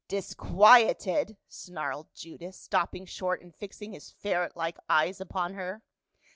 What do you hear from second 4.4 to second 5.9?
like eyes upon her.